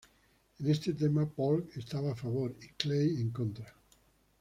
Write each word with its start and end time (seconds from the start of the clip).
En 0.57 0.67
este 0.67 0.93
tema 0.95 1.29
Polk 1.29 1.77
estaba 1.77 2.13
a 2.13 2.15
favor, 2.15 2.55
y 2.59 2.69
Clay, 2.69 3.21
en 3.21 3.29
contra. 3.29 3.71